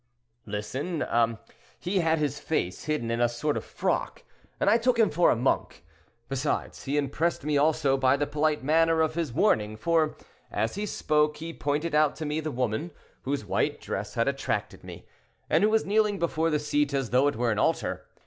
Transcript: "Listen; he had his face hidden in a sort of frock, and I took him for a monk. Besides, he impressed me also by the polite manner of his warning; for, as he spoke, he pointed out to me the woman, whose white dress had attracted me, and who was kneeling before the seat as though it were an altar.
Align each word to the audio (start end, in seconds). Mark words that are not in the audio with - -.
"Listen; 0.47 1.05
he 1.79 1.99
had 1.99 2.17
his 2.17 2.39
face 2.39 2.85
hidden 2.85 3.11
in 3.11 3.21
a 3.21 3.29
sort 3.29 3.55
of 3.55 3.63
frock, 3.63 4.23
and 4.59 4.67
I 4.67 4.79
took 4.79 4.97
him 4.97 5.11
for 5.11 5.29
a 5.29 5.35
monk. 5.35 5.85
Besides, 6.27 6.85
he 6.85 6.97
impressed 6.97 7.43
me 7.43 7.55
also 7.55 7.97
by 7.97 8.17
the 8.17 8.25
polite 8.25 8.63
manner 8.63 9.01
of 9.01 9.13
his 9.13 9.31
warning; 9.31 9.77
for, 9.77 10.17
as 10.51 10.73
he 10.73 10.87
spoke, 10.87 11.37
he 11.37 11.53
pointed 11.53 11.93
out 11.93 12.15
to 12.15 12.25
me 12.25 12.39
the 12.39 12.49
woman, 12.49 12.89
whose 13.25 13.45
white 13.45 13.79
dress 13.79 14.15
had 14.15 14.27
attracted 14.27 14.83
me, 14.83 15.05
and 15.51 15.63
who 15.63 15.69
was 15.69 15.85
kneeling 15.85 16.17
before 16.17 16.49
the 16.49 16.57
seat 16.57 16.95
as 16.95 17.11
though 17.11 17.27
it 17.27 17.35
were 17.35 17.51
an 17.51 17.59
altar. 17.59 18.07